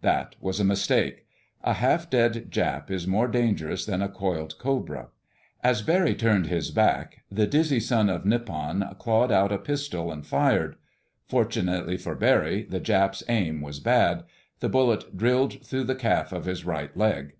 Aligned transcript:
That 0.00 0.36
was 0.40 0.58
a 0.58 0.64
mistake. 0.64 1.26
A 1.62 1.74
half 1.74 2.08
dead 2.08 2.46
Jap 2.50 2.90
is 2.90 3.06
more 3.06 3.28
dangerous 3.28 3.84
than 3.84 4.00
a 4.00 4.08
coiled 4.08 4.58
cobra. 4.58 5.08
As 5.62 5.82
Barry 5.82 6.14
turned 6.14 6.46
his 6.46 6.70
back 6.70 7.24
the 7.30 7.46
dizzy 7.46 7.78
son 7.78 8.08
of 8.08 8.24
Nippon 8.24 8.86
clawed 8.98 9.30
out 9.30 9.52
a 9.52 9.58
pistol 9.58 10.10
and 10.10 10.26
fired. 10.26 10.76
Fortunately 11.28 11.98
for 11.98 12.14
Barry 12.14 12.62
the 12.62 12.80
Jap's 12.80 13.22
aim 13.28 13.60
was 13.60 13.80
bad. 13.80 14.22
The 14.60 14.70
bullet 14.70 15.14
drilled 15.14 15.60
through 15.62 15.84
the 15.84 15.94
calf 15.94 16.32
of 16.32 16.46
his 16.46 16.64
right 16.64 16.96
leg. 16.96 17.34